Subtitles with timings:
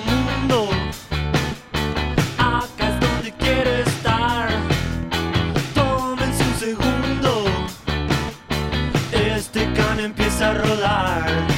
[0.00, 0.68] Mundo.
[2.38, 4.48] Acá es donde quiere estar.
[5.74, 7.44] Tómense un segundo.
[9.12, 11.51] Este can empieza a rodar.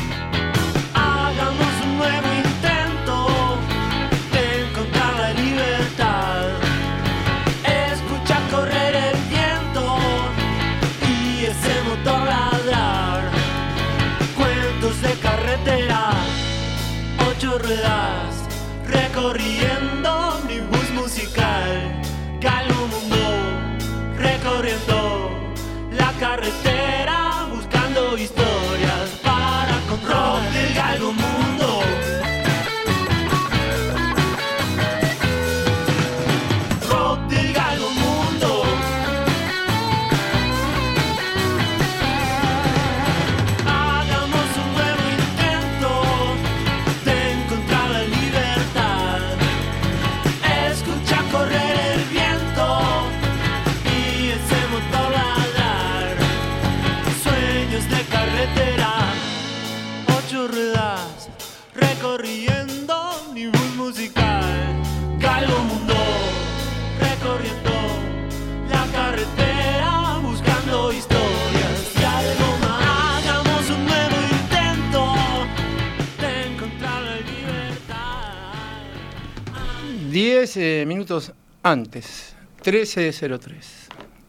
[80.45, 83.49] 10 eh, minutos antes, 13.03.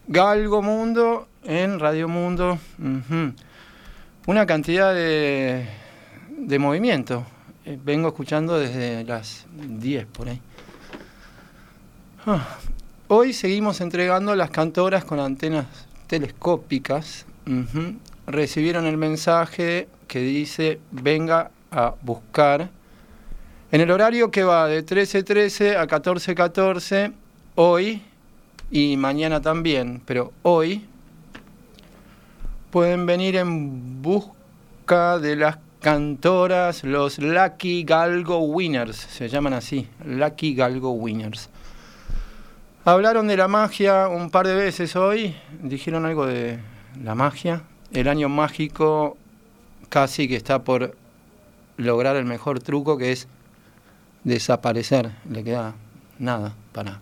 [0.08, 2.58] Galgo Mundo en Radio Mundo.
[4.26, 5.68] Una cantidad de,
[6.30, 7.26] de movimiento.
[7.66, 10.40] Eh, vengo escuchando desde las 10 por ahí.
[12.24, 12.56] Ah,
[13.08, 15.66] Hoy seguimos entregando las cantoras con antenas
[16.06, 17.26] telescópicas.
[18.26, 22.70] Recibieron el mensaje que dice venga a buscar
[23.72, 27.12] en el horario que va de 13.13 a 14.14,
[27.56, 28.02] hoy
[28.70, 30.84] y mañana también, pero hoy
[32.70, 40.54] pueden venir en busca de las cantoras, los Lucky Galgo Winners, se llaman así, Lucky
[40.54, 41.48] Galgo Winners.
[42.84, 46.60] Hablaron de la magia un par de veces hoy, dijeron algo de
[47.02, 47.62] la magia.
[47.92, 49.16] El año mágico
[49.88, 50.96] casi que está por
[51.76, 53.26] lograr el mejor truco que es
[54.26, 55.74] desaparecer, le queda
[56.18, 57.00] nada para...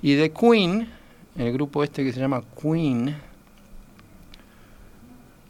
[0.00, 0.88] Y de Queen,
[1.36, 3.16] el grupo este que se llama Queen,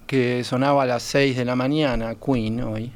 [0.06, 2.90] que sonaba a las 6 de la mañana, Queen hoy,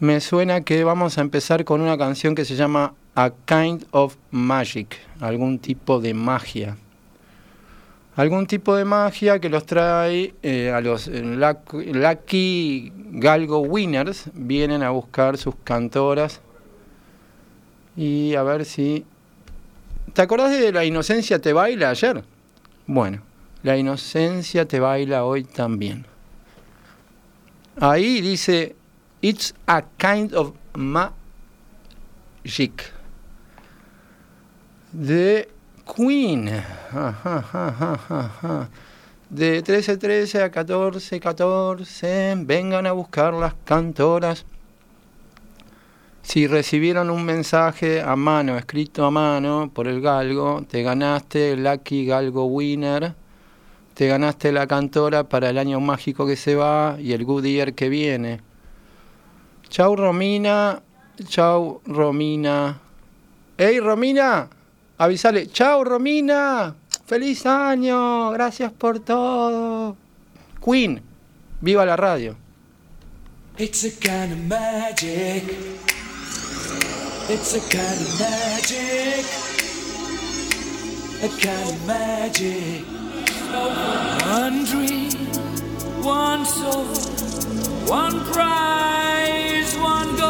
[0.00, 4.16] me suena que vamos a empezar con una canción que se llama A Kind of
[4.30, 6.78] Magic, algún tipo de magia.
[8.16, 14.30] Algún tipo de magia que los trae eh, a los eh, Luck- Lucky Galgo Winners,
[14.32, 16.40] vienen a buscar sus cantoras
[17.96, 19.04] y a ver si...
[20.14, 22.24] ¿Te acordás de La Inocencia te baila ayer?
[22.86, 23.20] Bueno,
[23.62, 26.06] La Inocencia te baila hoy también.
[27.78, 28.76] Ahí dice,
[29.20, 31.12] It's a kind of magic.
[34.92, 35.50] De
[35.86, 36.48] Queen.
[36.48, 38.68] Ajá, ajá, ajá.
[39.30, 44.44] De 13-13 a 14-14, vengan a buscar las cantoras.
[46.22, 51.62] Si recibieron un mensaje a mano, escrito a mano por el galgo, te ganaste el
[51.62, 53.14] Lucky Galgo Winner,
[53.94, 57.74] te ganaste la cantora para el año mágico que se va y el Good Year
[57.74, 58.40] que viene.
[59.68, 60.82] Chau Romina,
[61.28, 62.80] chau Romina.
[63.56, 64.50] ¡Ey Romina!
[64.98, 66.74] Avisale, chau Romina,
[67.04, 69.94] feliz año, gracias por todo.
[70.64, 71.02] Queen,
[71.60, 72.34] viva la radio.
[73.58, 75.44] It's a kind of magic.
[77.28, 79.26] It's a kind of magic.
[81.22, 82.84] A kind of magic.
[84.26, 85.12] One dream,
[86.02, 86.86] one soul,
[87.86, 90.25] one prize, one goal,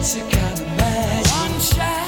[0.00, 1.32] It's a kind of magic.
[1.32, 2.07] One shaft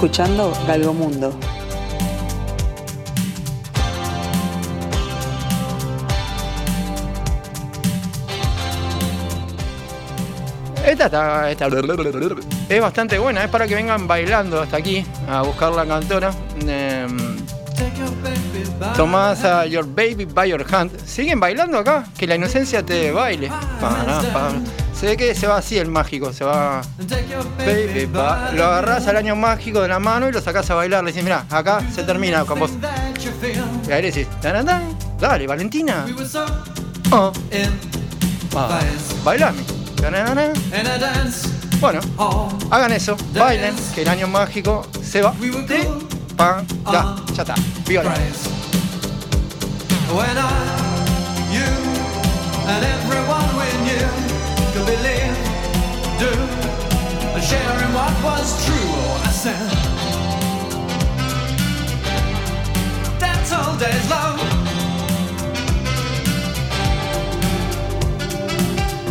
[0.00, 1.38] Escuchando Galgomundo.
[10.86, 15.84] Esta está, es bastante buena, es para que vengan bailando hasta aquí a buscar la
[15.84, 16.30] cantora.
[16.66, 17.36] Em,
[18.96, 20.98] Tomás a Your Baby by Your Hand.
[21.04, 22.06] ¿Siguen bailando acá?
[22.16, 23.50] Que la inocencia te baile.
[25.00, 26.82] Se ve que se va así el mágico, se va.
[28.52, 31.02] Lo agarrás al año mágico de la mano y lo sacás a bailar.
[31.02, 32.70] Le decís, mira, acá se termina con vos.
[33.88, 36.04] Y ahí le decís, "Tan, tan, dale, Valentina.
[37.10, 37.32] Oh,
[38.54, 38.68] ah,
[39.24, 39.62] bailame.
[41.80, 42.00] Bueno,
[42.70, 45.32] hagan eso, bailen, que el año mágico se va.
[45.66, 45.88] Sí,
[46.36, 47.54] pam, ya, ya está.
[47.88, 48.10] Viola.
[54.72, 55.36] Could believe,
[56.18, 56.30] do,
[57.84, 58.90] in what was true.
[58.98, 59.70] Oh, I said,
[63.18, 64.38] that's all days love.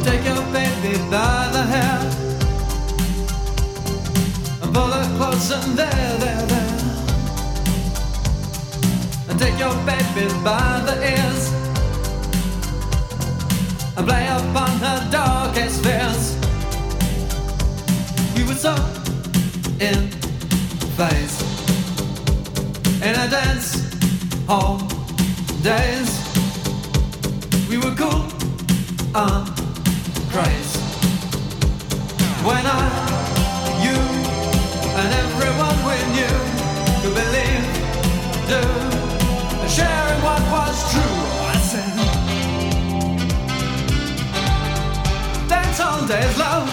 [0.05, 1.99] Take your baby by the hair
[4.61, 6.77] and pull her close and there, there, there.
[9.29, 11.58] And take your baby by the ears
[13.99, 16.37] and play upon her darkest fears.
[18.35, 18.73] We were so
[19.79, 20.09] in
[20.95, 21.35] phase
[23.01, 23.69] in a dance
[24.47, 24.77] hall
[25.61, 26.09] days.
[27.69, 28.23] We were cool
[29.15, 29.45] and
[30.31, 30.79] crazy
[32.47, 32.83] when I,
[33.83, 33.99] you,
[34.99, 35.78] and everyone
[45.79, 46.69] dance all days, love.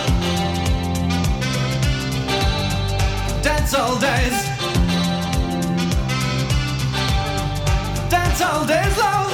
[3.43, 4.37] Dance all days.
[8.11, 9.33] Dance all days, love.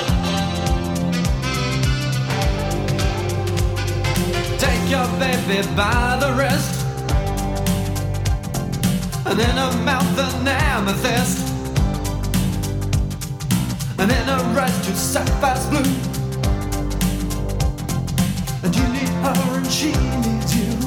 [4.59, 6.87] Take your baby by the wrist
[9.25, 11.49] And in her mouth an amethyst
[13.99, 16.12] And in her eyes two sapphires blue
[19.73, 20.83] she needs you.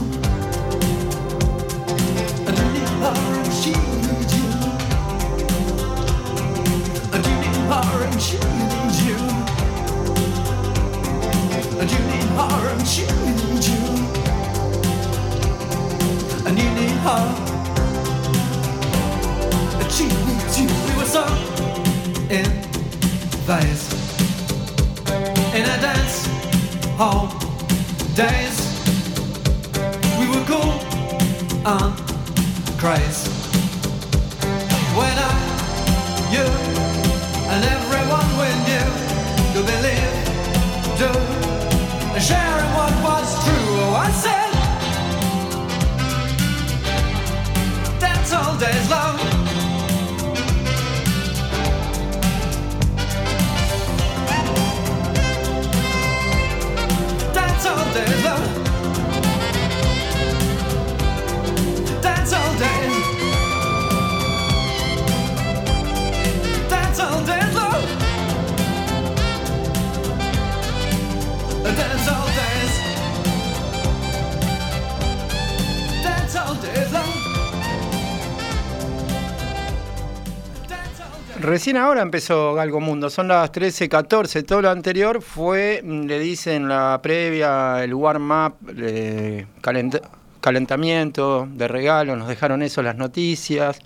[81.65, 84.45] Recién ahora empezó Galgo Mundo, son las 13.14.
[84.45, 89.99] Todo lo anterior fue, mm, le dicen la previa, el warm-up, eh, calent-
[90.41, 93.79] calentamiento de regalo, nos dejaron eso las noticias.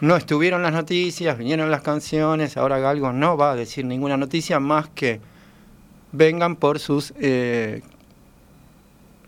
[0.00, 4.58] no estuvieron las noticias, vinieron las canciones, ahora Galgo no va a decir ninguna noticia
[4.58, 5.20] más que
[6.12, 7.82] vengan por sus eh,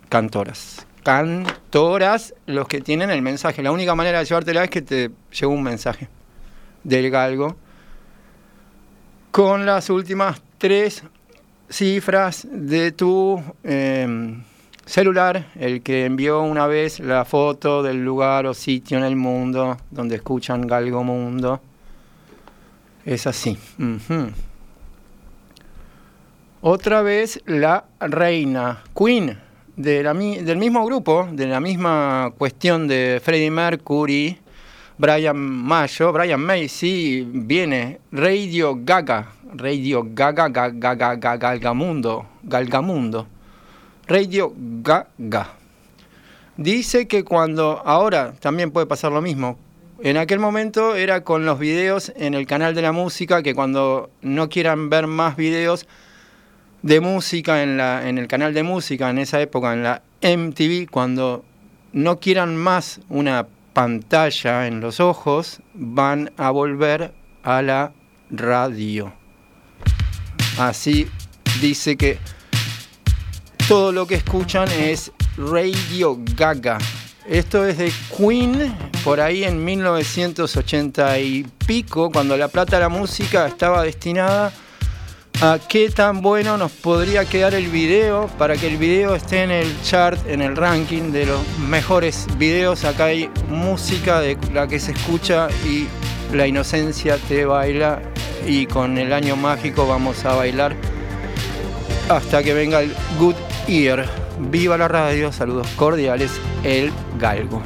[0.09, 0.87] cantoras.
[1.03, 3.63] Cantoras, los que tienen el mensaje.
[3.63, 6.09] La única manera de llevártela es que te lleve un mensaje
[6.83, 7.59] del Galgo
[9.35, 11.03] con las últimas tres
[11.69, 14.07] cifras de tu eh,
[14.87, 19.77] celular, el que envió una vez la foto del lugar o sitio en el mundo
[19.91, 21.61] donde escuchan Galgo Mundo.
[23.05, 23.59] Es así.
[26.61, 29.37] Otra vez la reina, Queen,
[29.75, 34.39] del mismo grupo, de la misma cuestión de Freddie Mercury,
[34.97, 43.27] Brian Mayo, Brian Macy, viene Radio Gaga, Radio Gaga, Gaga, Gaga, Galgamundo, Galgamundo.
[44.07, 45.49] Radio Gaga.
[46.57, 49.59] Dice que cuando, ahora también puede pasar lo mismo,
[50.01, 54.11] en aquel momento era con los videos en el canal de la música, que cuando
[54.23, 55.89] no quieran ver más videos
[56.83, 60.89] de música en, la, en el canal de música, en esa época, en la MTV,
[60.89, 61.45] cuando
[61.93, 67.13] no quieran más una pantalla en los ojos, van a volver
[67.43, 67.93] a la
[68.31, 69.13] radio.
[70.59, 71.09] Así
[71.61, 72.19] dice que
[73.69, 76.79] todo lo que escuchan es Radio Gaga.
[77.27, 82.89] Esto es de Queen, por ahí en 1980 y pico, cuando la plata de la
[82.89, 84.53] música estaba destinada
[85.41, 89.51] a qué tan bueno nos podría quedar el video para que el video esté en
[89.51, 92.85] el chart, en el ranking de los mejores videos.
[92.85, 95.87] Acá hay música de la que se escucha y
[96.35, 98.01] la inocencia te baila
[98.47, 100.75] y con el año mágico vamos a bailar
[102.09, 103.37] hasta que venga el Good
[103.69, 104.07] Ear.
[104.39, 106.31] Viva la radio, saludos cordiales,
[106.65, 107.63] el Galgo.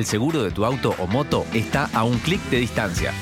[0.00, 3.12] El seguro de tu auto o moto está a un clic de distancia.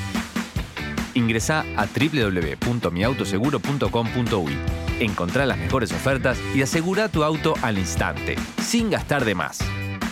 [1.13, 4.57] Ingresá a www.miautoseguro.com.uy.
[5.01, 9.59] Encontrá las mejores ofertas y asegura tu auto al instante, sin gastar de más.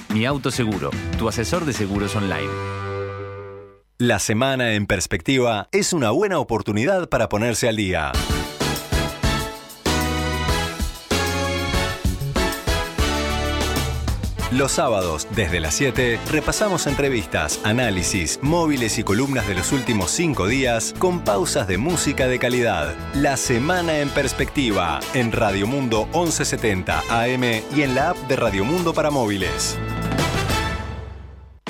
[0.08, 2.50] Mi Auto Seguro, tu asesor de seguros online.
[3.98, 8.10] La semana en perspectiva es una buena oportunidad para ponerse al día.
[14.56, 20.46] Los sábados, desde las 7, repasamos entrevistas, análisis, móviles y columnas de los últimos 5
[20.46, 22.94] días con pausas de música de calidad.
[23.12, 27.44] La semana en perspectiva, en Radio Mundo 1170 AM
[27.76, 29.76] y en la app de Radio Mundo para móviles.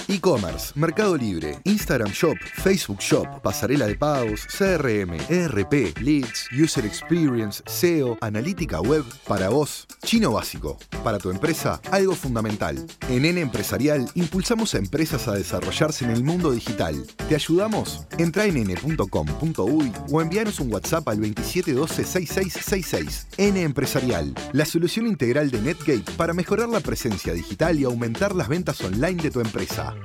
[0.09, 7.61] E-commerce, Mercado Libre, Instagram Shop, Facebook Shop, pasarela de pagos, CRM, ERP, Leads, User Experience,
[7.67, 10.79] SEO, analítica web, para vos, chino básico.
[11.03, 12.87] Para tu empresa, algo fundamental.
[13.09, 17.05] En N Empresarial impulsamos a empresas a desarrollarse en el mundo digital.
[17.29, 18.07] ¿Te ayudamos?
[18.19, 23.27] Entra en n.com.uy o envíanos un WhatsApp al 2712-6666.
[23.39, 28.49] N Empresarial, la solución integral de NetGate para mejorar la presencia digital y aumentar las
[28.49, 29.97] ventas online de tu empresa.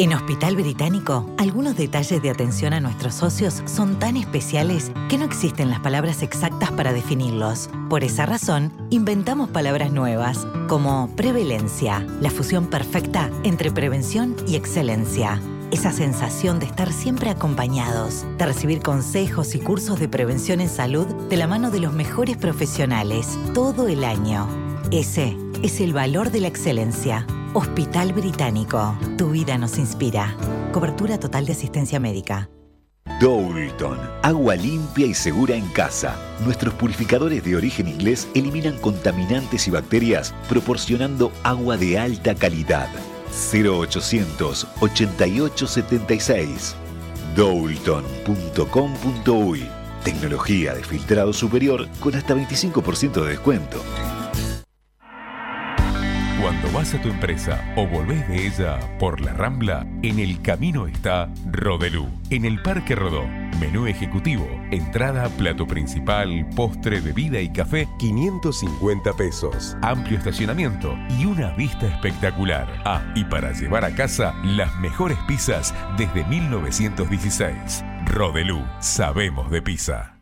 [0.00, 5.26] En Hospital Británico, algunos detalles de atención a nuestros socios son tan especiales que no
[5.26, 7.68] existen las palabras exactas para definirlos.
[7.90, 15.38] Por esa razón, inventamos palabras nuevas, como prevalencia, la fusión perfecta entre prevención y excelencia.
[15.70, 21.08] Esa sensación de estar siempre acompañados, de recibir consejos y cursos de prevención en salud
[21.28, 24.48] de la mano de los mejores profesionales todo el año.
[24.92, 27.26] Ese es el valor de la excelencia.
[27.52, 28.96] Hospital Británico.
[29.18, 30.36] Tu vida nos inspira.
[30.72, 32.48] Cobertura total de asistencia médica.
[33.20, 36.14] Doulton, agua limpia y segura en casa.
[36.44, 42.88] Nuestros purificadores de origen inglés eliminan contaminantes y bacterias, proporcionando agua de alta calidad.
[43.52, 46.76] 0800 8876
[47.34, 49.68] Doulton.com.uy
[50.04, 53.82] Tecnología de filtrado superior con hasta 25% de descuento.
[56.40, 60.86] Cuando vas a tu empresa o volvés de ella por la Rambla, en el camino
[60.86, 62.08] está Rodelú.
[62.30, 63.26] En el Parque Rodó,
[63.60, 69.76] menú ejecutivo, entrada, plato principal, postre, bebida y café, 550 pesos.
[69.82, 72.66] Amplio estacionamiento y una vista espectacular.
[72.86, 77.84] Ah, y para llevar a casa las mejores pizzas desde 1916.
[78.06, 80.19] Rodelú, sabemos de pizza.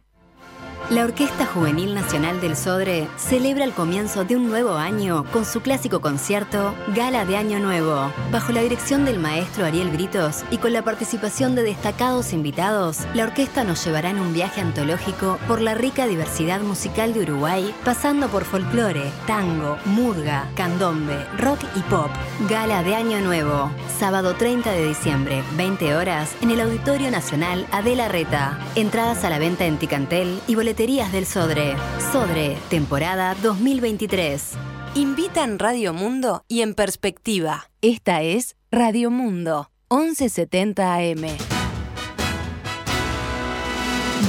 [0.90, 5.60] La Orquesta Juvenil Nacional del Sodre celebra el comienzo de un nuevo año con su
[5.60, 10.72] clásico concierto Gala de Año Nuevo, bajo la dirección del maestro Ariel Britos y con
[10.72, 13.00] la participación de destacados invitados.
[13.12, 17.74] La orquesta nos llevará en un viaje antológico por la rica diversidad musical de Uruguay,
[17.84, 22.08] pasando por folclore, tango, murga, candombe, rock y pop.
[22.48, 28.08] Gala de Año Nuevo, sábado 30 de diciembre, 20 horas, en el Auditorio Nacional Adela
[28.08, 28.58] Reta.
[28.74, 31.74] Entradas a la venta en Ticantel y boleterías del Sodre.
[32.12, 34.52] Sodre, temporada 2023.
[34.94, 37.68] Invitan Radio Mundo y en perspectiva.
[37.82, 41.26] Esta es Radio Mundo, 1170 AM.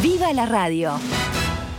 [0.02, 0.94] ¡Viva la radio!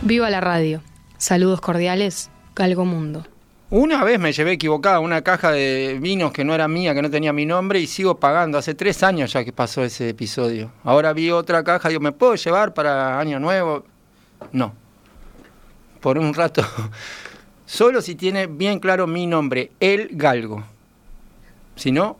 [0.03, 0.81] Viva la radio.
[1.17, 3.25] Saludos cordiales, Galgo Mundo.
[3.71, 7.09] Una vez me llevé equivocada una caja de vinos que no era mía, que no
[7.09, 8.57] tenía mi nombre y sigo pagando.
[8.57, 10.71] Hace tres años ya que pasó ese episodio.
[10.85, 13.90] Ahora vi otra caja, digo, ¿me puedo llevar para Año Nuevo?
[14.51, 14.73] No.
[15.99, 16.65] Por un rato.
[17.65, 20.63] Solo si tiene bien claro mi nombre, El Galgo.
[21.75, 22.17] Si no,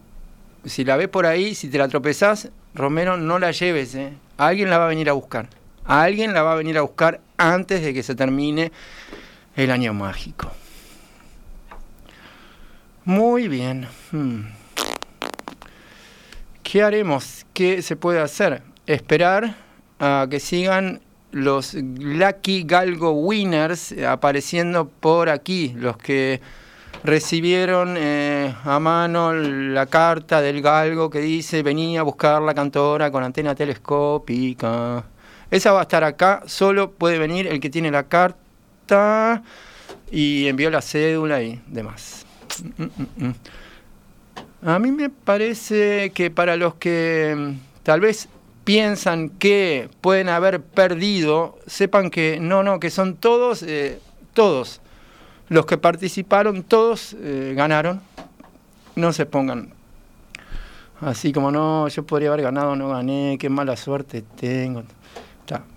[0.65, 3.95] si la ves por ahí, si te la tropezás, Romero, no la lleves.
[3.95, 4.13] ¿eh?
[4.37, 5.49] Alguien la va a venir a buscar.
[5.83, 8.71] Alguien la va a venir a buscar antes de que se termine
[9.55, 10.51] el año mágico.
[13.03, 13.87] Muy bien.
[14.11, 14.43] Hmm.
[16.63, 17.45] ¿Qué haremos?
[17.53, 18.61] ¿Qué se puede hacer?
[18.85, 19.55] Esperar
[19.99, 26.41] a que sigan los Lucky Galgo Winners apareciendo por aquí, los que
[27.03, 33.11] recibieron eh, a mano la carta del galgo que dice venía a buscar la cantora
[33.11, 35.03] con antena telescópica.
[35.49, 39.43] Esa va a estar acá, solo puede venir el que tiene la carta
[40.11, 42.25] y envió la cédula y demás.
[44.63, 48.29] A mí me parece que para los que mm, tal vez
[48.71, 53.99] piensan que pueden haber perdido, sepan que no, no, que son todos, eh,
[54.31, 54.79] todos
[55.49, 57.99] los que participaron, todos eh, ganaron.
[58.95, 59.73] No se pongan
[61.01, 64.83] así como no, yo podría haber ganado, no gané, qué mala suerte tengo.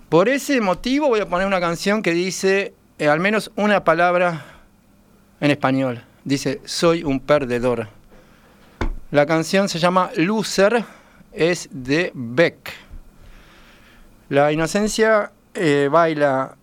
[0.07, 4.45] Por ese motivo voy a poner una canción que dice eh, al menos una palabra
[5.41, 6.01] en español.
[6.23, 7.89] Dice, soy un perdedor.
[9.11, 10.85] La canción se llama Loser,
[11.33, 12.84] es de Beck.
[14.27, 16.57] La inocencia eh, baila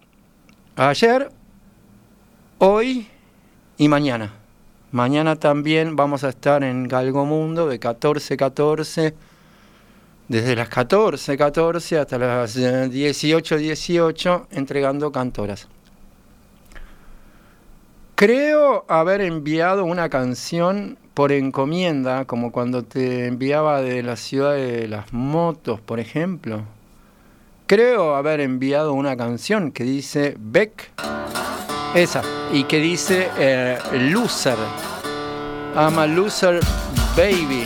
[0.74, 1.30] ayer,
[2.58, 3.06] hoy
[3.78, 4.32] y mañana.
[4.90, 9.14] Mañana también vamos a estar en Galgo Mundo de 14-14,
[10.26, 15.68] desde las 14-14 hasta las 18-18, entregando cantoras.
[18.16, 24.88] Creo haber enviado una canción por encomienda, como cuando te enviaba de la ciudad de
[24.88, 26.64] las motos, por ejemplo.
[27.72, 30.90] Creo haber enviado una canción que dice Beck,
[31.94, 32.20] esa,
[32.52, 33.78] y que dice eh,
[34.10, 34.58] Loser.
[35.74, 36.60] I'm loser
[37.16, 37.64] baby.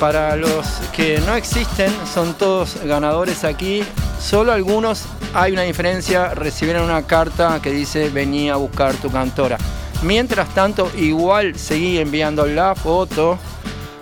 [0.00, 3.84] Para los que no existen, son todos ganadores aquí.
[4.18, 9.58] Solo algunos hay una diferencia, recibieron una carta que dice venía a buscar tu cantora.
[10.02, 13.38] Mientras tanto, igual seguí enviando la foto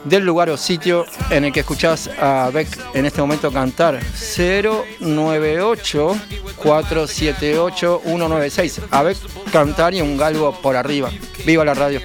[0.05, 4.01] del lugar o sitio en el que escuchás a Beck en este momento cantar.
[4.37, 6.17] 098
[6.57, 8.81] 478 196.
[8.90, 9.19] A Beck
[9.51, 11.11] cantar y un galgo por arriba.
[11.45, 12.01] Viva la radio.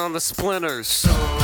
[0.00, 0.88] On the splinters.
[0.88, 1.40] So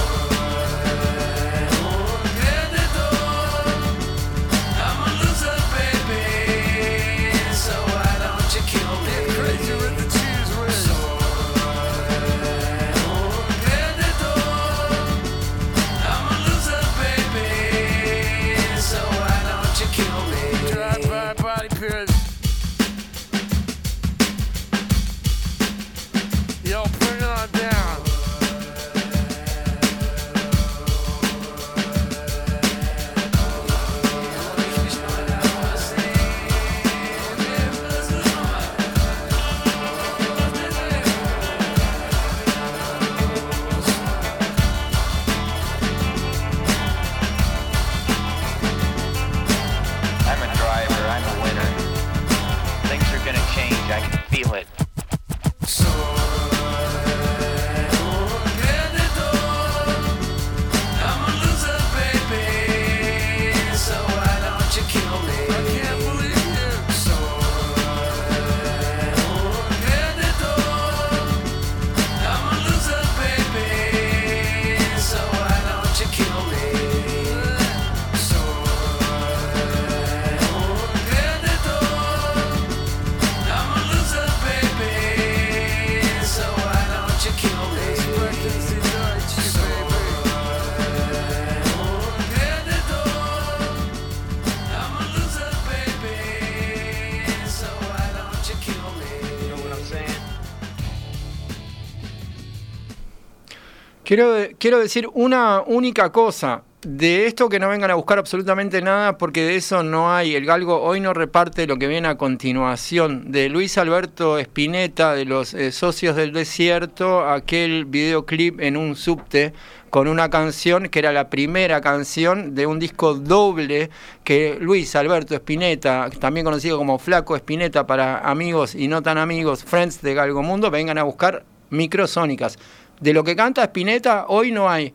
[104.06, 106.62] Quiero, quiero decir una única cosa.
[106.86, 110.36] De esto que no vengan a buscar absolutamente nada, porque de eso no hay.
[110.36, 113.32] El galgo hoy no reparte lo que viene a continuación.
[113.32, 119.52] De Luis Alberto Espineta, de los eh, Socios del Desierto, aquel videoclip en un subte
[119.90, 123.90] con una canción que era la primera canción de un disco doble
[124.22, 129.64] que Luis Alberto Espineta, también conocido como Flaco Espineta para amigos y no tan amigos,
[129.64, 132.58] friends de Galgo Mundo, vengan a buscar microsónicas.
[133.00, 134.92] De lo que canta Spinetta hoy no hay.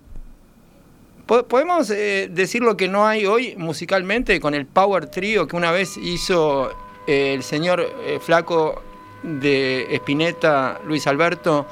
[1.26, 5.56] Po- ¿Podemos eh, decir lo que no hay hoy musicalmente con el Power Trio que
[5.56, 6.72] una vez hizo
[7.08, 8.82] eh, el señor eh, flaco
[9.24, 11.68] de Spinetta, Luis Alberto,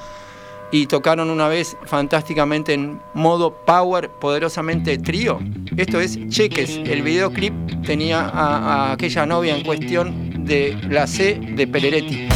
[0.71, 5.39] y tocaron una vez fantásticamente en modo Power, poderosamente trío?
[5.75, 6.77] Esto es Cheques.
[6.85, 12.27] El videoclip tenía a, a aquella novia en cuestión de la C de Peleretti.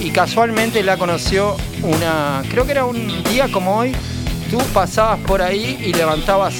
[0.00, 3.92] Y casualmente la conoció una, creo que era un día como hoy,
[4.50, 6.54] tú pasabas por ahí y levantabas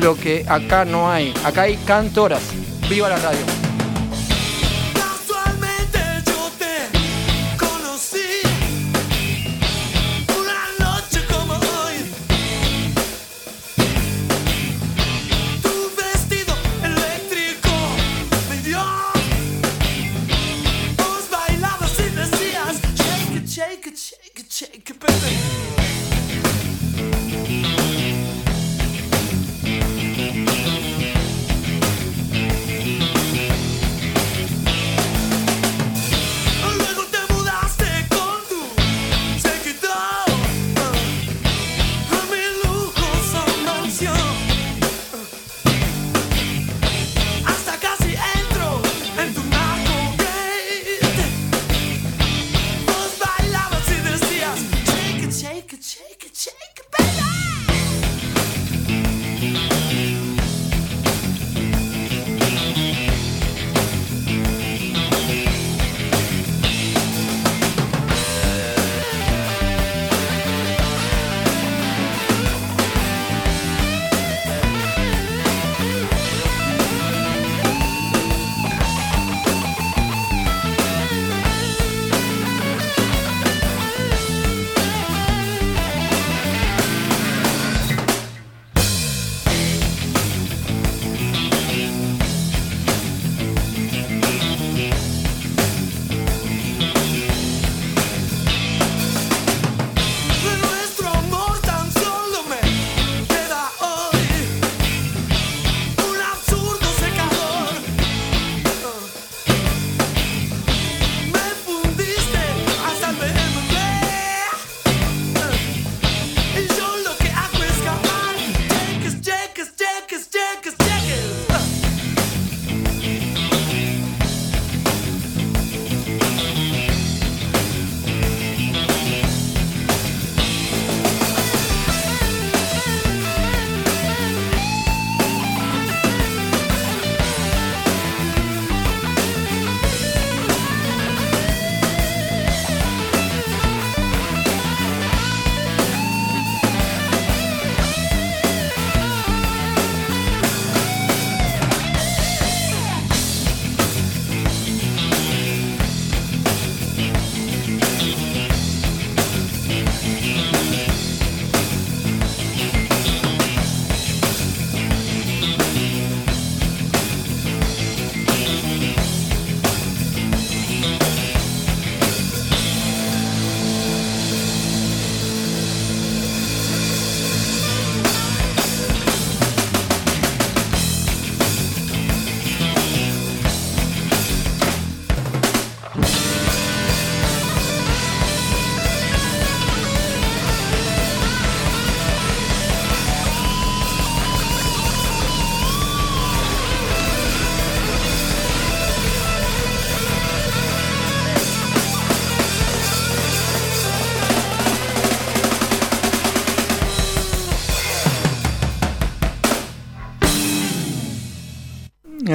[0.00, 1.34] lo que acá no hay.
[1.44, 2.42] Acá hay cantoras.
[2.88, 3.40] Viva la radio.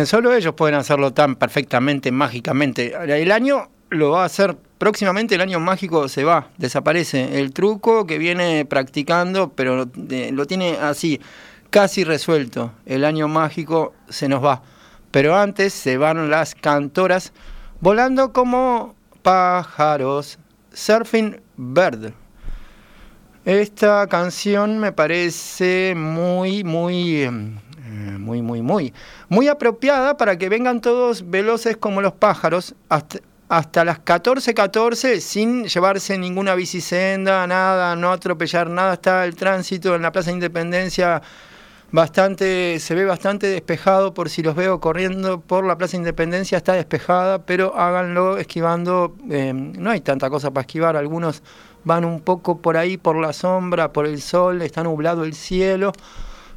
[0.05, 2.93] Solo ellos pueden hacerlo tan perfectamente, mágicamente.
[2.93, 7.39] El año lo va a hacer próximamente, el año mágico se va, desaparece.
[7.39, 11.21] El truco que viene practicando, pero lo tiene así,
[11.69, 12.71] casi resuelto.
[12.85, 14.63] El año mágico se nos va.
[15.11, 17.33] Pero antes se van las cantoras
[17.81, 20.39] volando como pájaros.
[20.73, 22.13] Surfing Bird.
[23.45, 27.31] Esta canción me parece muy, muy, eh,
[28.03, 28.93] muy, muy, muy,
[29.29, 35.65] muy apropiada para que vengan todos veloces como los pájaros hasta, hasta las 14.14 sin
[35.65, 38.93] llevarse ninguna bicisenda, nada, no atropellar nada.
[38.93, 41.21] Está el tránsito en la Plaza Independencia
[41.93, 46.73] bastante, se ve bastante despejado por si los veo corriendo por la Plaza Independencia, está
[46.73, 51.43] despejada, pero háganlo esquivando, eh, no hay tanta cosa para esquivar, algunos
[51.83, 55.93] van un poco por ahí, por la sombra, por el sol, está nublado el cielo.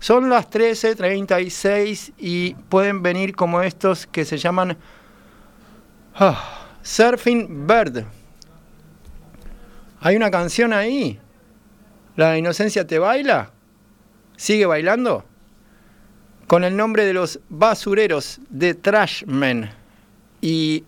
[0.06, 4.76] Son las 13.36 y pueden venir como estos que se llaman
[6.14, 8.04] ah, Surfing Bird.
[9.98, 11.18] Hay una canción ahí,
[12.14, 13.50] La Inocencia te baila
[14.36, 15.24] sigue bailando
[16.46, 19.72] con el nombre de los basureros de Trashmen.
[20.40, 20.84] Y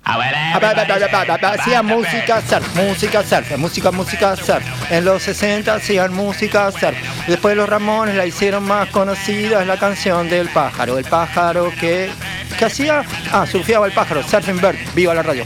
[1.42, 4.92] hacían música surf, música surf, música, música surf.
[4.92, 6.96] En los 60 hacían música surf.
[7.26, 10.99] Después los Ramones la hicieron más conocida, es la canción del pájaro.
[10.99, 12.11] El pájaro que,
[12.59, 15.44] que hacía, ah, surfeaba el pájaro, Surfing Bird, viva la radio.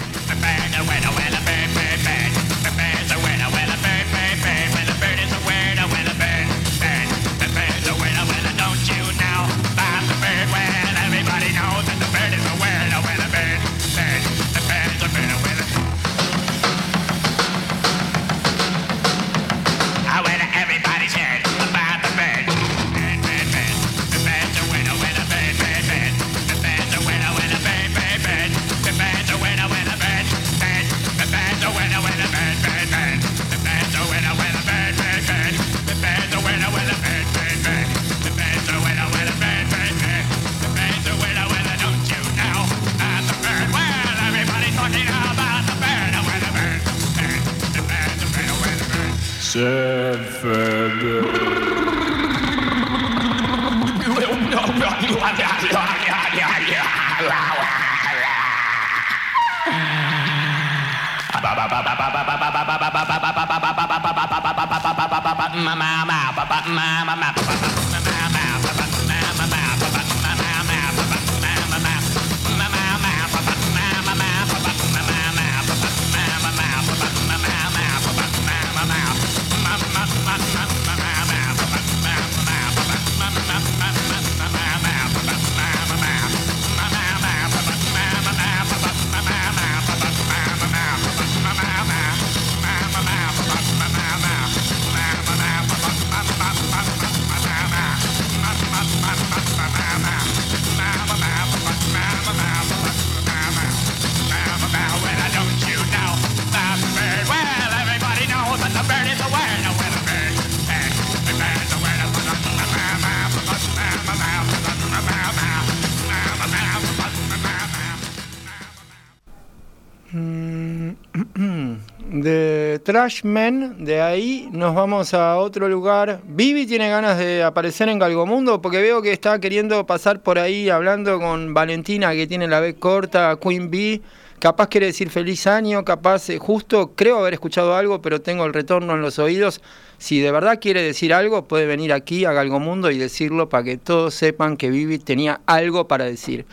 [122.92, 126.20] Trashmen, de ahí nos vamos a otro lugar.
[126.26, 130.68] Vivi tiene ganas de aparecer en Galgomundo porque veo que está queriendo pasar por ahí
[130.68, 134.02] hablando con Valentina que tiene la B corta, Queen Bee.
[134.40, 138.52] Capaz quiere decir feliz año, capaz, eh, justo creo haber escuchado algo, pero tengo el
[138.52, 139.62] retorno en los oídos.
[139.96, 143.78] Si de verdad quiere decir algo, puede venir aquí a Galgomundo y decirlo para que
[143.78, 146.44] todos sepan que Vivi tenía algo para decir.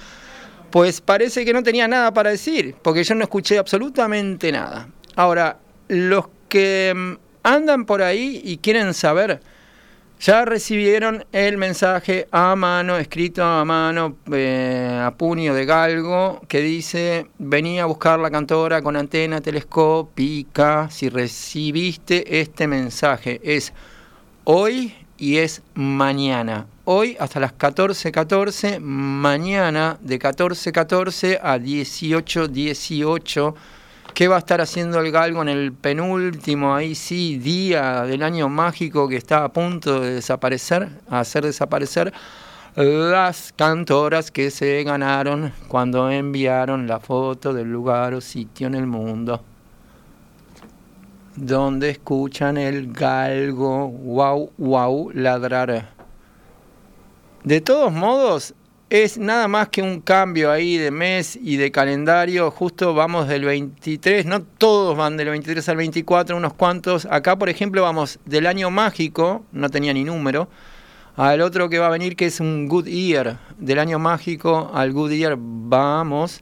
[0.71, 4.87] Pues parece que no tenía nada para decir, porque yo no escuché absolutamente nada.
[5.17, 5.57] Ahora,
[5.89, 7.13] los que mm,
[7.43, 9.41] andan por ahí y quieren saber,
[10.19, 16.59] ya recibieron el mensaje a mano, escrito a mano, eh, a puño de galgo, que
[16.59, 20.89] dice, venía a buscar la cantora con antena telescópica.
[20.91, 23.71] Si recibiste este mensaje, es
[24.43, 26.67] hoy y es mañana.
[26.83, 33.55] Hoy hasta las 14.14, mañana de 14.14 a 18.18.
[34.13, 38.49] ¿Qué va a estar haciendo el galgo en el penúltimo, ahí sí, día del año
[38.49, 42.11] mágico que está a punto de desaparecer, hacer desaparecer
[42.75, 48.85] las cantoras que se ganaron cuando enviaron la foto del lugar o sitio en el
[48.87, 49.43] mundo
[51.39, 55.89] donde escuchan el galgo wow wow ladrar.
[57.43, 58.53] De todos modos,
[58.89, 62.49] es nada más que un cambio ahí de mes y de calendario.
[62.49, 67.05] Justo vamos del 23, no todos van del 23 al 24, unos cuantos.
[67.05, 70.49] Acá, por ejemplo, vamos del año mágico, no tenía ni número,
[71.15, 73.37] al otro que va a venir que es un Good Year.
[73.59, 76.41] Del año mágico al Good Year vamos.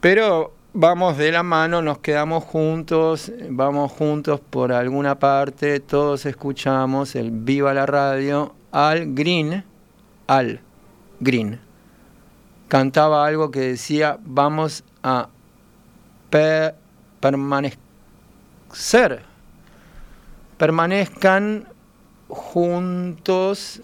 [0.00, 7.14] Pero vamos de la mano, nos quedamos juntos, vamos juntos por alguna parte, todos escuchamos
[7.14, 9.64] el Viva la Radio al Green,
[10.26, 10.60] al
[11.20, 11.60] Green.
[12.68, 15.28] Cantaba algo que decía, vamos a
[16.30, 17.80] permanecer,
[20.58, 21.68] permanezcan
[22.28, 23.80] juntos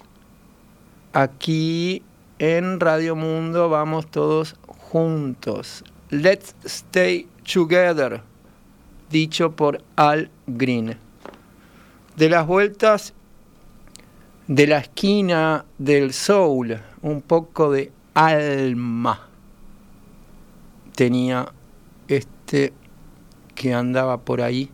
[1.12, 2.03] aquí
[2.39, 5.85] en Radio Mundo vamos todos juntos.
[6.11, 8.20] Let's Stay Together,
[9.11, 10.99] dicho por Al Green.
[12.16, 13.14] De las vueltas
[14.49, 19.28] de la esquina del soul, un poco de alma
[20.95, 21.49] tenía
[22.09, 22.72] este
[23.55, 24.70] que andaba por ahí.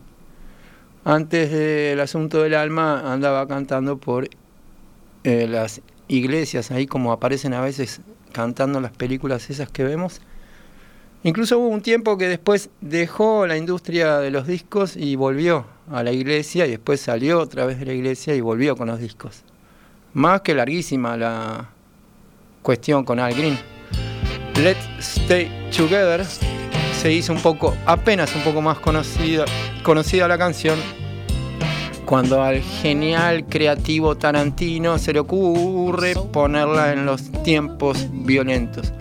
[1.05, 4.29] Antes del asunto del alma andaba cantando por
[5.23, 8.01] eh, las iglesias, ahí como aparecen a veces
[8.31, 10.21] cantando las películas esas que vemos.
[11.23, 16.03] Incluso hubo un tiempo que después dejó la industria de los discos y volvió a
[16.03, 19.43] la iglesia y después salió otra vez de la iglesia y volvió con los discos.
[20.13, 21.69] Más que larguísima la
[22.61, 23.57] cuestión con Al Green.
[24.55, 26.25] Let's Stay Together
[26.99, 29.45] se hizo un poco, apenas un poco más conocida,
[29.83, 30.77] conocida la canción
[32.09, 38.91] cuando al genial creativo Tarantino se le ocurre ponerla en los tiempos violentos.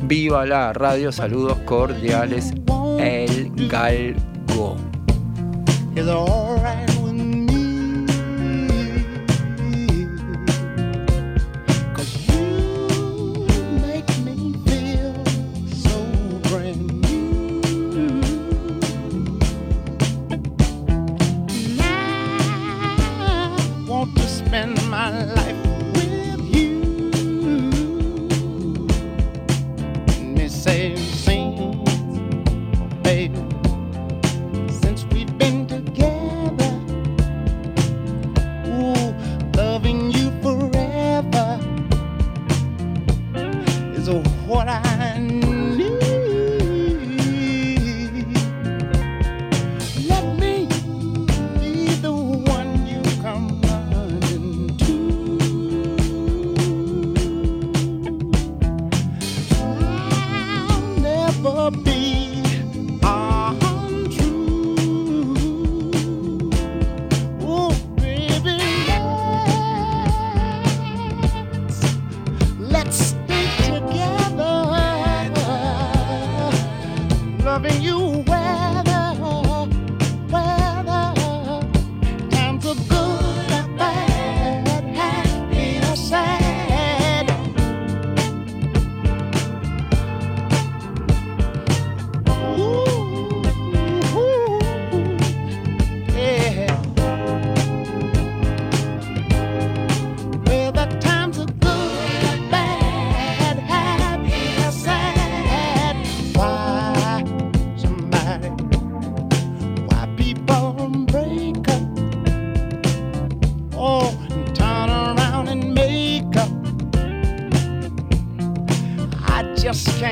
[0.00, 2.54] Viva la radio, saludos cordiales,
[2.98, 4.76] El Galgo.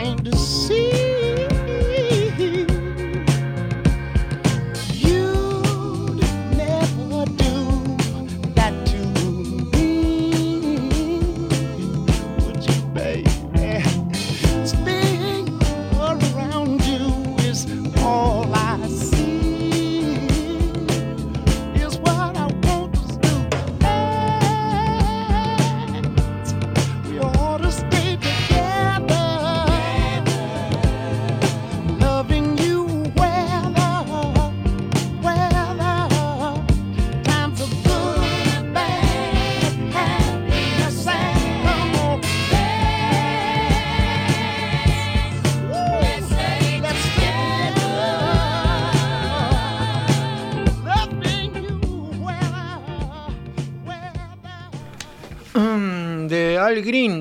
[0.03, 1.32] mind to see.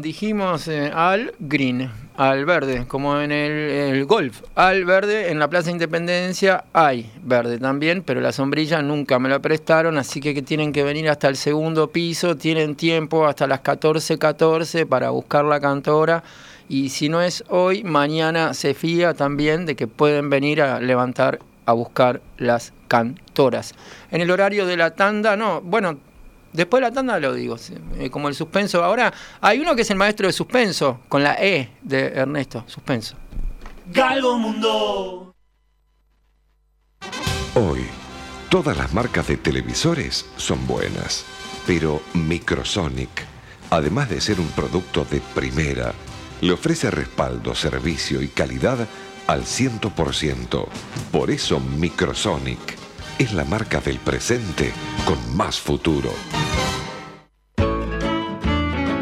[0.01, 4.41] Dijimos eh, Al Green, al verde, como en el, golf.
[4.55, 9.39] Al verde, en la Plaza Independencia hay verde también, pero la sombrilla nunca me la
[9.39, 13.63] prestaron, así que, que tienen que venir hasta el segundo piso, tienen tiempo hasta las
[13.63, 16.23] 14.14 para buscar la cantora.
[16.67, 21.39] Y si no es hoy, mañana se fía también de que pueden venir a levantar
[21.65, 23.73] a buscar las cantoras.
[24.11, 25.97] En el horario de la tanda, no, bueno,
[26.53, 27.55] después de la tanda lo digo,
[27.97, 28.83] eh, como el suspenso.
[28.83, 33.15] Ahora hay uno que es el maestro de suspenso, con la E de Ernesto, suspenso.
[33.87, 35.35] Galgo Mundo.
[37.55, 37.85] Hoy,
[38.49, 41.25] todas las marcas de televisores son buenas,
[41.67, 43.09] pero Microsonic,
[43.69, 45.93] además de ser un producto de primera,
[46.39, 48.87] le ofrece respaldo, servicio y calidad
[49.27, 50.65] al 100%.
[51.11, 52.80] Por eso Microsonic
[53.21, 54.73] es la marca del presente
[55.05, 56.11] con más futuro.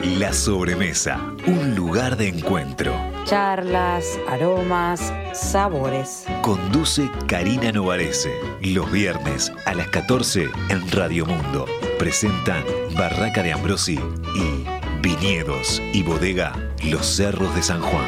[0.03, 2.93] La sobremesa, un lugar de encuentro.
[3.23, 6.25] Charlas, aromas, sabores.
[6.41, 8.33] Conduce Karina Novarese.
[8.61, 11.65] Los viernes a las 14 en Radio Mundo.
[11.97, 12.65] Presentan
[12.97, 13.97] Barraca de Ambrosi
[14.35, 14.65] y
[15.01, 18.05] Viñedos y Bodega Los Cerros de San Juan.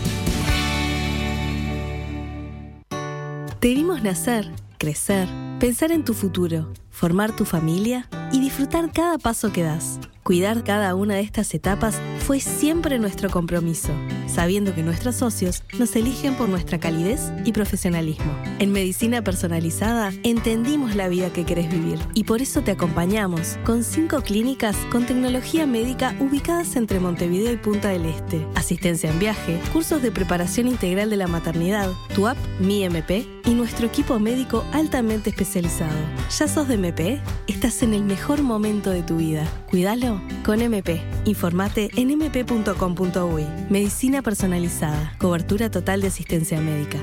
[3.58, 4.48] Te nacer,
[4.78, 5.26] crecer,
[5.58, 10.01] pensar en tu futuro, formar tu familia y disfrutar cada paso que das.
[10.22, 13.90] Cuidar cada una de estas etapas fue siempre nuestro compromiso,
[14.26, 18.34] sabiendo que nuestros socios nos eligen por nuestra calidez y profesionalismo.
[18.59, 23.84] En Medicina Personalizada entendimos la vida que querés vivir y por eso te acompañamos con
[23.84, 29.61] cinco clínicas con tecnología médica ubicadas entre Montevideo y Punta del Este, asistencia en viaje,
[29.72, 34.64] cursos de preparación integral de la maternidad, tu app Mi MP y nuestro equipo médico
[34.72, 35.97] altamente especializado.
[36.36, 37.20] ¿Ya sos de MP?
[37.47, 39.47] Estás en el mejor momento de tu vida.
[39.70, 41.01] Cuídalo con MP.
[41.24, 43.47] Informate en mp.com.uy.
[43.70, 45.14] Medicina personalizada.
[45.18, 46.99] Cobertura total de asistencia médica.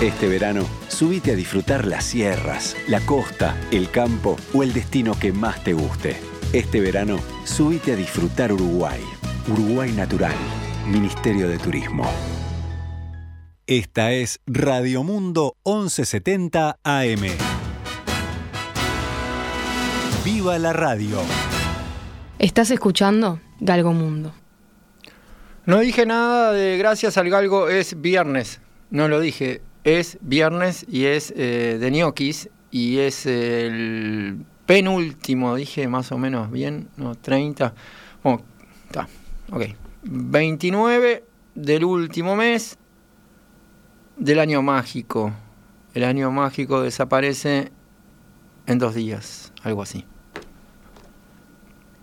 [0.00, 5.32] Este verano, subite a disfrutar las sierras, la costa, el campo o el destino que
[5.32, 6.33] más te guste.
[6.54, 9.00] Este verano, subite a disfrutar Uruguay.
[9.48, 10.36] Uruguay Natural,
[10.86, 12.08] Ministerio de Turismo.
[13.66, 17.22] Esta es Radio Mundo 1170 AM.
[20.24, 21.18] ¡Viva la radio!
[22.38, 24.32] Estás escuchando Galgo Mundo.
[25.66, 28.60] No dije nada de gracias al galgo, es viernes.
[28.90, 29.60] No lo dije.
[29.82, 36.50] Es viernes y es eh, de ñoquis y es el penúltimo, dije más o menos
[36.50, 37.74] bien, no, 30.
[38.22, 38.42] Bueno,
[38.86, 39.08] está,
[39.52, 39.62] ok.
[40.02, 42.78] 29 del último mes
[44.16, 45.32] del año mágico.
[45.94, 47.70] El año mágico desaparece
[48.66, 50.04] en dos días, algo así.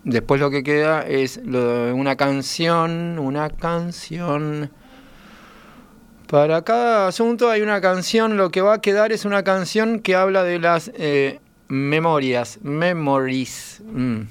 [0.04, 4.70] Después lo que queda es una canción, una canción.
[6.26, 10.16] Para cada asunto hay una canción, lo que va a quedar es una canción que
[10.16, 11.40] habla de las eh,
[11.72, 13.80] memorias, memories.
[13.86, 14.24] Mm.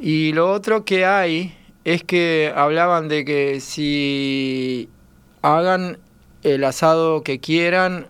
[0.00, 4.88] Y lo otro que hay es que hablaban de que si
[5.40, 5.98] hagan
[6.42, 8.08] el asado que quieran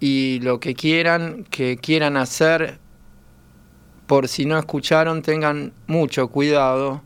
[0.00, 2.80] y lo que quieran, que quieran hacer,
[4.08, 7.02] por si no escucharon, tengan mucho cuidado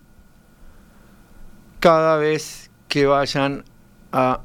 [1.79, 3.65] cada vez que vayan
[4.13, 4.41] a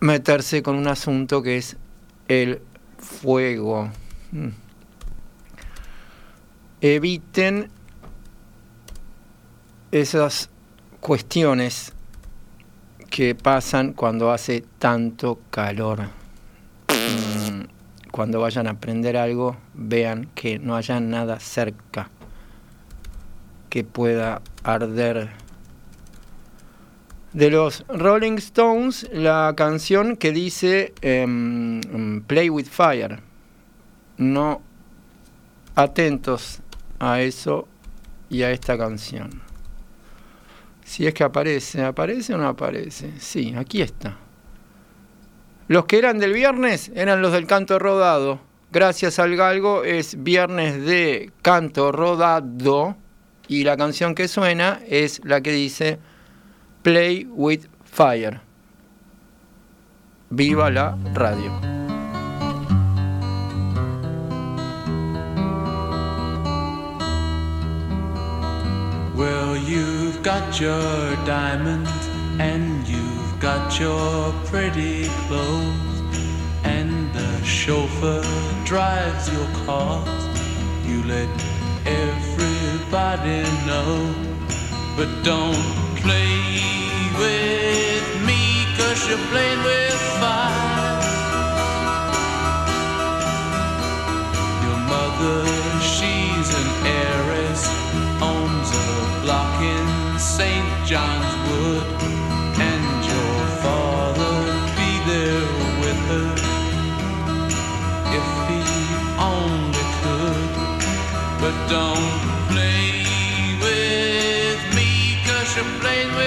[0.00, 1.76] meterse con un asunto que es
[2.26, 2.60] el
[2.98, 3.90] fuego.
[4.32, 4.48] Mm.
[6.80, 7.70] Eviten
[9.92, 10.50] esas
[11.00, 11.92] cuestiones
[13.10, 16.02] que pasan cuando hace tanto calor.
[16.88, 17.64] Mm,
[18.10, 22.10] Cuando vayan a aprender algo, vean que no haya nada cerca
[23.68, 25.30] que pueda arder.
[27.32, 31.80] De los Rolling Stones, la canción que dice em,
[32.26, 33.20] Play with Fire.
[34.20, 34.60] No
[35.74, 36.60] atentos
[37.00, 37.66] a eso
[38.28, 39.42] y a esta canción.
[40.84, 43.12] Si es que aparece, ¿aparece o no aparece?
[43.18, 44.16] Sí, aquí está.
[45.68, 48.40] Los que eran del viernes eran los del canto rodado.
[48.72, 52.96] Gracias al galgo es viernes de canto rodado
[53.48, 55.98] y la canción que suena es la que dice
[56.82, 58.40] Play with Fire.
[60.28, 61.79] Viva la radio.
[70.20, 71.90] You've got your diamonds
[72.38, 76.02] and you've got your pretty clothes,
[76.62, 78.22] and the chauffeur
[78.66, 80.04] drives your car.
[80.84, 81.28] You let
[81.86, 84.14] everybody know,
[84.94, 85.56] but don't
[86.02, 86.36] play
[87.16, 91.00] with me, cause you're playing with fire.
[94.64, 95.59] Your mother,
[100.40, 100.86] St.
[100.86, 101.86] John's Wood,
[102.70, 104.36] and your father
[104.78, 105.48] be there
[105.82, 106.28] with her
[108.18, 108.62] if he
[109.20, 110.50] only could.
[111.42, 112.88] But don't play
[113.66, 116.19] with me, cause you're playing with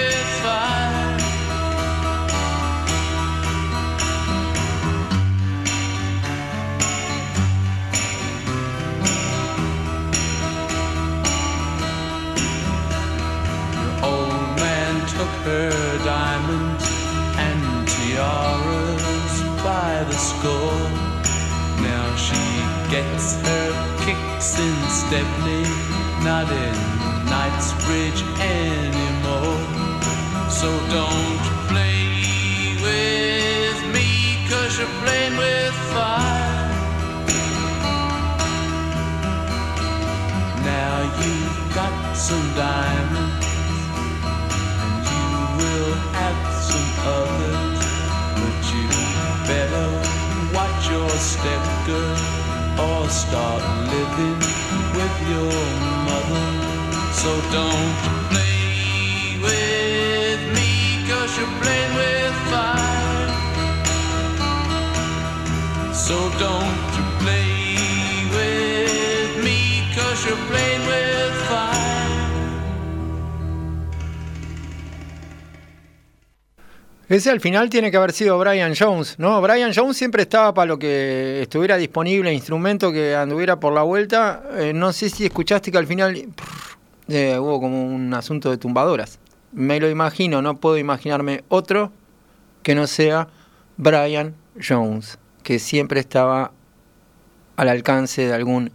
[24.60, 25.64] in Stepney,
[26.24, 26.76] not in
[27.30, 29.58] Knightsbridge anymore.
[30.50, 31.40] So don't
[31.70, 36.70] play with me, cause you're playing with fire.
[40.64, 43.48] Now you've got some diamonds
[44.84, 47.82] and you will have some others,
[48.38, 48.86] but you
[49.48, 49.88] better
[50.54, 53.62] watch your step, girl, or start
[53.94, 54.40] living
[54.98, 55.54] with your
[56.08, 56.46] mother.
[57.22, 57.96] So don't
[58.32, 63.30] play with me, cause you're playing with fire.
[65.94, 66.80] So don't
[67.22, 71.13] play with me, cause you're playing with
[77.14, 79.40] Ese al final tiene que haber sido Brian Jones, ¿no?
[79.40, 84.42] Brian Jones siempre estaba para lo que estuviera disponible, instrumento que anduviera por la vuelta.
[84.54, 86.30] Eh, no sé si escuchaste que al final
[87.08, 89.20] eh, hubo como un asunto de tumbadoras.
[89.52, 91.92] Me lo imagino, no puedo imaginarme otro
[92.64, 93.28] que no sea
[93.78, 96.52] Brian Jones, que siempre estaba
[97.58, 98.72] al alcance de algún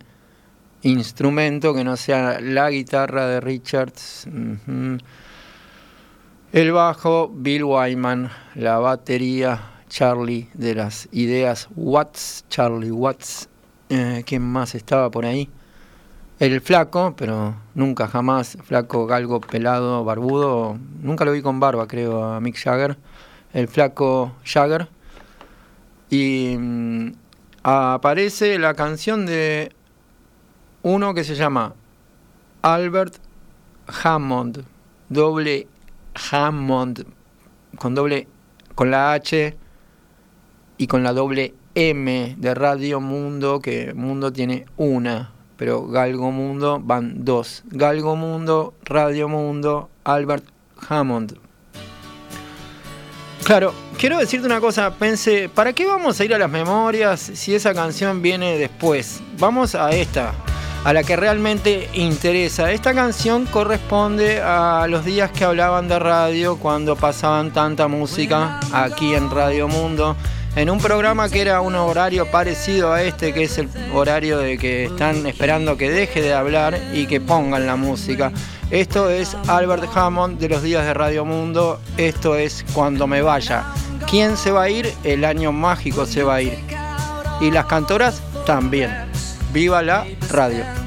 [0.82, 4.28] instrumento que no sea la guitarra de Richards.
[6.50, 8.30] El bajo, Bill Wyman.
[8.54, 13.50] La batería, Charlie, de las ideas Watts, Charlie Watts.
[13.90, 15.50] Eh, ¿Quién más estaba por ahí?
[16.38, 20.78] El flaco, pero nunca jamás, flaco, galgo, pelado, barbudo.
[21.02, 22.96] Nunca lo vi con barba, creo, a Mick Jagger.
[23.52, 24.88] El flaco Jagger.
[26.08, 27.12] Y mm,
[27.62, 29.70] aparece la canción de
[30.80, 31.74] uno que se llama
[32.62, 33.16] Albert
[34.02, 34.64] Hammond,
[35.10, 35.66] doble
[36.30, 37.06] Hammond,
[37.76, 38.28] con doble,
[38.74, 39.56] con la H
[40.76, 46.80] y con la doble M de Radio Mundo, que Mundo tiene una, pero Galgo Mundo
[46.82, 47.62] van dos.
[47.66, 50.44] Galgo Mundo, Radio Mundo, Albert
[50.88, 51.38] Hammond.
[53.44, 57.54] Claro, quiero decirte una cosa, pensé, ¿para qué vamos a ir a las memorias si
[57.54, 59.22] esa canción viene después?
[59.38, 60.34] Vamos a esta,
[60.84, 62.72] a la que realmente interesa.
[62.72, 69.14] Esta canción corresponde a los días que hablaban de radio cuando pasaban tanta música aquí
[69.14, 70.16] en Radio Mundo.
[70.56, 74.58] En un programa que era un horario parecido a este, que es el horario de
[74.58, 78.32] que están esperando que deje de hablar y que pongan la música.
[78.70, 81.80] Esto es Albert Hammond de los días de Radio Mundo.
[81.96, 83.64] Esto es Cuando me vaya.
[84.10, 84.92] ¿Quién se va a ir?
[85.04, 86.58] El año mágico se va a ir.
[87.40, 89.07] Y las cantoras también.
[89.52, 90.77] Viva la radio.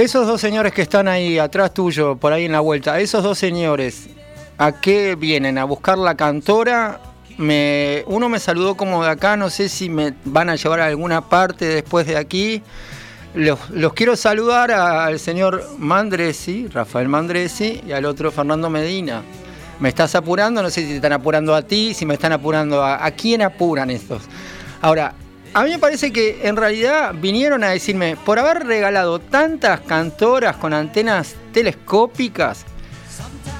[0.00, 3.36] Esos dos señores que están ahí atrás tuyo, por ahí en la vuelta, esos dos
[3.36, 4.08] señores,
[4.56, 5.58] ¿a qué vienen?
[5.58, 7.02] ¿A buscar la cantora?
[7.36, 10.86] Me, uno me saludó como de acá, no sé si me van a llevar a
[10.86, 12.62] alguna parte después de aquí.
[13.34, 19.20] Los, los quiero saludar al señor Mandresi, Rafael Mandresi, y al otro Fernando Medina.
[19.80, 22.82] Me estás apurando, no sé si te están apurando a ti, si me están apurando
[22.82, 23.04] a...
[23.04, 24.22] ¿A quién apuran estos?
[24.80, 25.12] Ahora,
[25.52, 30.56] a mí me parece que en realidad vinieron a decirme, por haber regalado tantas cantoras
[30.56, 32.64] con antenas telescópicas,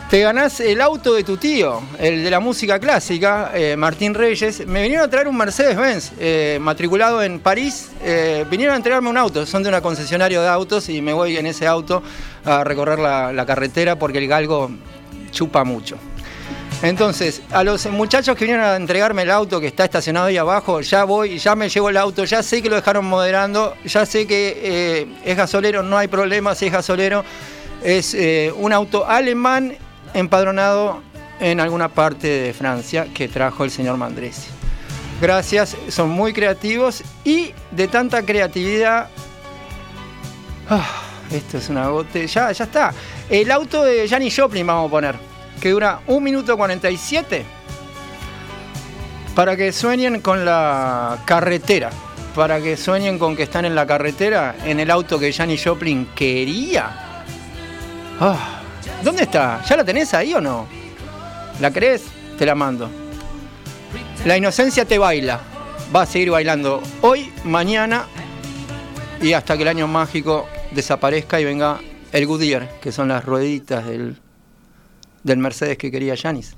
[0.08, 4.66] te ganás el auto de tu tío, el de la música clásica, eh, Martín Reyes.
[4.66, 7.90] Me vinieron a traer un Mercedes-Benz eh, matriculado en París.
[8.02, 11.36] Eh, vinieron a entregarme un auto, son de una concesionario de autos y me voy
[11.36, 12.02] en ese auto
[12.44, 14.70] a recorrer la carretera porque el galgo
[15.30, 15.96] chupa mucho.
[16.82, 20.80] Entonces, a los muchachos que vinieron a entregarme el auto que está estacionado ahí abajo,
[20.80, 24.26] ya voy, ya me llevo el auto, ya sé que lo dejaron moderando, ya sé
[24.26, 27.22] que eh, es gasolero, no hay problema si es gasolero.
[27.82, 29.76] Es eh, un auto alemán
[30.14, 31.02] empadronado
[31.38, 34.48] en alguna parte de Francia que trajo el señor Mandresi.
[35.20, 39.08] Gracias, son muy creativos y de tanta creatividad.
[40.68, 40.88] Ah,
[41.30, 42.26] esto es una bote.
[42.26, 42.94] Ya, ya está.
[43.28, 45.29] El auto de Janis Joplin vamos a poner
[45.60, 47.44] que dura 1 minuto 47
[49.34, 51.90] para que sueñen con la carretera,
[52.34, 56.08] para que sueñen con que están en la carretera, en el auto que Janis Joplin
[56.14, 56.90] quería.
[58.20, 58.60] Ah,
[59.02, 59.62] ¿Dónde está?
[59.68, 60.66] ¿Ya la tenés ahí o no?
[61.60, 62.04] ¿La crees?
[62.38, 62.90] Te la mando.
[64.24, 65.40] La inocencia te baila.
[65.94, 68.06] Va a seguir bailando hoy, mañana
[69.22, 71.80] y hasta que el año mágico desaparezca y venga
[72.12, 74.16] el Goodyear, que son las rueditas del
[75.22, 76.54] del Mercedes que quería Janis.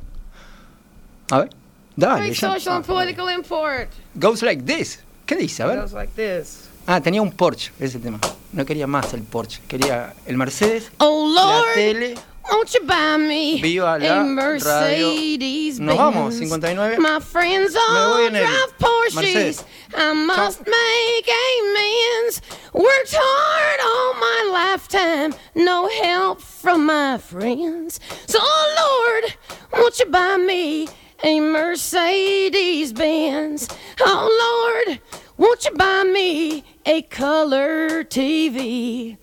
[1.30, 1.50] A ver,
[1.96, 2.26] dale.
[2.26, 3.88] Great social and political import.
[4.14, 5.00] Goes like this.
[5.26, 5.62] ¿Qué dice?
[5.62, 5.80] A ver.
[5.80, 6.68] Goes like this.
[6.86, 8.18] Ah, tenía un Porsche, ese tema.
[8.52, 12.14] No quería más el Porsche, quería el Mercedes, Oh Lord, la tele.
[12.52, 16.50] Won't you buy me Viva la a Mercedes Nos vamos, Benz?
[16.50, 16.98] 59.
[16.98, 19.14] My friends Me all voy en el drive Porsches.
[19.14, 19.64] Mercedes.
[19.94, 22.40] I must make amends.
[22.72, 28.00] Worked hard all my lifetime, no help from my friends.
[28.26, 29.34] So, oh Lord,
[29.72, 30.88] won't you buy me
[31.22, 33.68] a Mercedes Benz?
[34.00, 35.00] Oh Lord,
[35.36, 39.18] won't you buy me a color TV?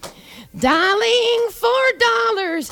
[0.57, 2.71] Dialing for dollars